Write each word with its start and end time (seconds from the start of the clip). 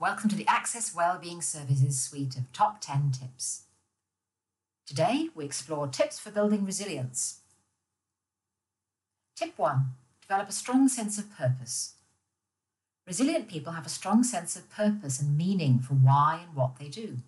welcome 0.00 0.28
to 0.28 0.34
the 0.34 0.46
Access 0.48 0.92
Wellbeing 0.92 1.42
Services 1.42 2.00
suite 2.00 2.34
of 2.36 2.52
top 2.52 2.80
10 2.80 3.12
tips. 3.12 3.62
Today, 4.84 5.28
we 5.32 5.44
explore 5.44 5.86
tips 5.86 6.18
for 6.18 6.32
building 6.32 6.64
resilience. 6.64 7.38
Tip 9.36 9.56
1 9.56 9.92
Develop 10.22 10.48
a 10.48 10.52
strong 10.52 10.88
sense 10.88 11.18
of 11.18 11.32
purpose. 11.36 11.94
Resilient 13.06 13.48
people 13.48 13.74
have 13.74 13.86
a 13.86 13.90
strong 13.90 14.24
sense 14.24 14.56
of 14.56 14.68
purpose 14.68 15.20
and 15.20 15.38
meaning 15.38 15.78
for 15.78 15.94
why 15.94 16.40
and 16.44 16.56
what 16.56 16.78
they 16.80 16.88
do. 16.88 17.18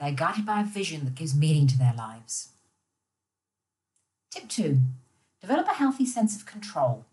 They're 0.00 0.12
guided 0.12 0.46
by 0.46 0.62
a 0.62 0.64
vision 0.64 1.04
that 1.04 1.14
gives 1.14 1.34
meaning 1.34 1.66
to 1.66 1.76
their 1.76 1.94
lives. 1.94 2.52
Tip 4.30 4.48
2 4.48 4.78
Develop 5.42 5.66
a 5.66 5.74
healthy 5.74 6.06
sense 6.06 6.34
of 6.36 6.46
control. 6.46 7.04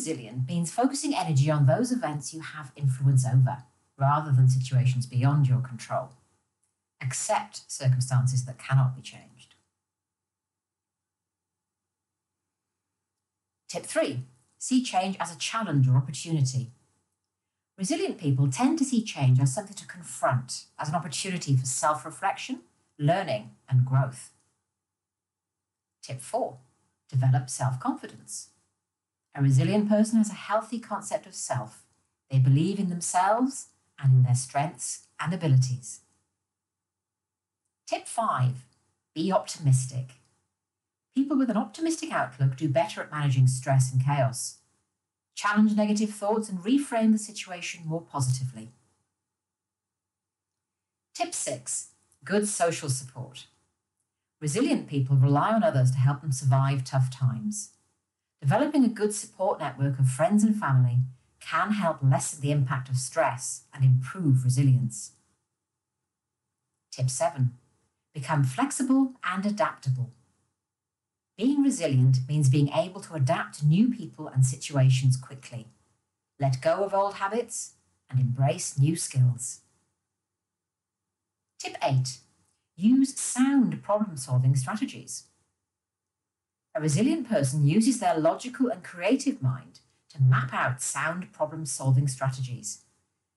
Resilient 0.00 0.48
means 0.48 0.72
focusing 0.72 1.14
energy 1.14 1.50
on 1.50 1.66
those 1.66 1.92
events 1.92 2.32
you 2.32 2.40
have 2.40 2.72
influence 2.74 3.26
over, 3.26 3.64
rather 3.98 4.32
than 4.32 4.48
situations 4.48 5.04
beyond 5.04 5.46
your 5.46 5.60
control. 5.60 6.12
Accept 7.02 7.70
circumstances 7.70 8.46
that 8.46 8.58
cannot 8.58 8.96
be 8.96 9.02
changed. 9.02 9.56
Tip 13.68 13.84
3 13.84 14.22
See 14.58 14.82
change 14.82 15.18
as 15.20 15.34
a 15.34 15.38
challenge 15.38 15.86
or 15.86 15.98
opportunity. 15.98 16.70
Resilient 17.76 18.16
people 18.16 18.50
tend 18.50 18.78
to 18.78 18.86
see 18.86 19.04
change 19.04 19.38
as 19.38 19.54
something 19.54 19.76
to 19.76 19.86
confront, 19.86 20.64
as 20.78 20.88
an 20.88 20.94
opportunity 20.94 21.54
for 21.54 21.66
self 21.66 22.06
reflection, 22.06 22.60
learning, 22.98 23.50
and 23.68 23.84
growth. 23.84 24.30
Tip 26.00 26.22
4 26.22 26.56
Develop 27.10 27.50
self 27.50 27.78
confidence. 27.78 28.48
A 29.34 29.42
resilient 29.42 29.88
person 29.88 30.18
has 30.18 30.30
a 30.30 30.34
healthy 30.34 30.78
concept 30.78 31.26
of 31.26 31.34
self. 31.34 31.84
They 32.30 32.38
believe 32.38 32.78
in 32.78 32.88
themselves 32.88 33.68
and 33.98 34.12
in 34.12 34.22
their 34.22 34.34
strengths 34.34 35.06
and 35.20 35.32
abilities. 35.32 36.00
Tip 37.86 38.06
5 38.06 38.64
Be 39.14 39.32
optimistic. 39.32 40.14
People 41.14 41.36
with 41.36 41.50
an 41.50 41.56
optimistic 41.56 42.12
outlook 42.12 42.56
do 42.56 42.68
better 42.68 43.02
at 43.02 43.10
managing 43.10 43.46
stress 43.46 43.92
and 43.92 44.04
chaos. 44.04 44.58
Challenge 45.34 45.74
negative 45.74 46.10
thoughts 46.10 46.48
and 46.48 46.60
reframe 46.60 47.12
the 47.12 47.18
situation 47.18 47.82
more 47.86 48.00
positively. 48.00 48.72
Tip 51.14 51.34
6 51.34 51.88
Good 52.24 52.46
social 52.46 52.88
support. 52.88 53.46
Resilient 54.40 54.86
people 54.86 55.16
rely 55.16 55.52
on 55.52 55.62
others 55.62 55.90
to 55.92 55.98
help 55.98 56.20
them 56.20 56.32
survive 56.32 56.84
tough 56.84 57.10
times. 57.10 57.70
Developing 58.40 58.84
a 58.84 58.88
good 58.88 59.12
support 59.12 59.60
network 59.60 59.98
of 59.98 60.08
friends 60.08 60.42
and 60.42 60.56
family 60.56 61.00
can 61.40 61.72
help 61.72 61.98
lessen 62.02 62.40
the 62.40 62.50
impact 62.50 62.88
of 62.88 62.96
stress 62.96 63.64
and 63.74 63.84
improve 63.84 64.44
resilience. 64.44 65.12
Tip 66.90 67.10
7 67.10 67.52
Become 68.14 68.44
flexible 68.44 69.12
and 69.22 69.44
adaptable. 69.44 70.12
Being 71.36 71.62
resilient 71.62 72.18
means 72.28 72.48
being 72.48 72.70
able 72.70 73.00
to 73.02 73.14
adapt 73.14 73.58
to 73.58 73.66
new 73.66 73.88
people 73.88 74.28
and 74.28 74.44
situations 74.44 75.16
quickly, 75.16 75.68
let 76.38 76.60
go 76.60 76.84
of 76.84 76.94
old 76.94 77.14
habits, 77.14 77.74
and 78.10 78.18
embrace 78.18 78.78
new 78.78 78.96
skills. 78.96 79.60
Tip 81.58 81.76
8 81.82 82.18
Use 82.76 83.18
sound 83.18 83.82
problem 83.82 84.16
solving 84.16 84.56
strategies. 84.56 85.24
A 86.72 86.80
resilient 86.80 87.28
person 87.28 87.66
uses 87.66 87.98
their 87.98 88.16
logical 88.16 88.68
and 88.68 88.84
creative 88.84 89.42
mind 89.42 89.80
to 90.10 90.22
map 90.22 90.54
out 90.54 90.80
sound 90.80 91.32
problem 91.32 91.66
solving 91.66 92.06
strategies, 92.06 92.82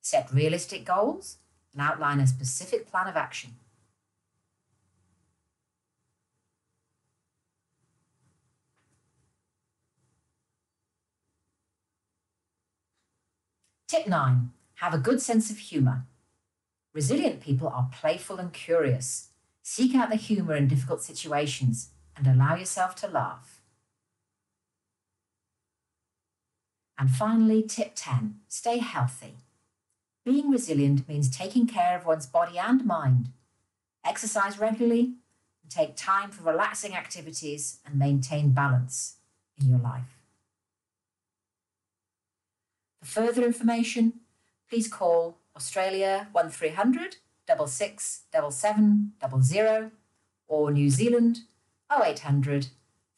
set 0.00 0.32
realistic 0.32 0.84
goals, 0.84 1.36
and 1.72 1.80
outline 1.80 2.18
a 2.18 2.26
specific 2.26 2.90
plan 2.90 3.06
of 3.06 3.16
action. 3.16 3.50
Tip 13.86 14.08
9 14.08 14.50
Have 14.76 14.94
a 14.94 14.98
good 14.98 15.22
sense 15.22 15.50
of 15.52 15.58
humour. 15.58 16.04
Resilient 16.92 17.40
people 17.40 17.68
are 17.68 17.90
playful 17.92 18.38
and 18.38 18.52
curious. 18.52 19.28
Seek 19.62 19.94
out 19.94 20.10
the 20.10 20.16
humour 20.16 20.56
in 20.56 20.66
difficult 20.66 21.02
situations 21.02 21.90
and 22.16 22.26
allow 22.26 22.54
yourself 22.54 22.94
to 22.96 23.08
laugh. 23.08 23.60
And 26.98 27.10
finally, 27.10 27.62
tip 27.62 27.92
10 27.94 28.40
stay 28.48 28.78
healthy. 28.78 29.36
Being 30.24 30.50
resilient 30.50 31.08
means 31.08 31.34
taking 31.34 31.66
care 31.66 31.96
of 31.96 32.04
one's 32.04 32.26
body 32.26 32.58
and 32.58 32.84
mind. 32.84 33.30
Exercise 34.04 34.58
regularly 34.58 35.14
and 35.62 35.70
take 35.70 35.96
time 35.96 36.30
for 36.30 36.44
relaxing 36.44 36.94
activities 36.94 37.78
and 37.86 37.98
maintain 37.98 38.50
balance 38.50 39.16
in 39.58 39.70
your 39.70 39.78
life. 39.78 40.18
For 43.00 43.06
further 43.06 43.44
information, 43.44 44.20
please 44.68 44.88
call 44.88 45.38
Australia 45.56 46.28
1300 46.32 47.16
66 47.46 48.24
77 48.50 49.92
or 50.46 50.70
New 50.70 50.90
Zealand 50.90 51.40
0800 51.90 52.68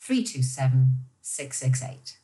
327 0.00 0.96
668. 1.20 2.21